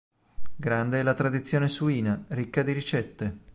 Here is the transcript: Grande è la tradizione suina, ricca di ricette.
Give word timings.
Grande 0.55 0.99
è 0.99 1.03
la 1.03 1.13
tradizione 1.13 1.67
suina, 1.69 2.25
ricca 2.29 2.63
di 2.63 2.71
ricette. 2.71 3.37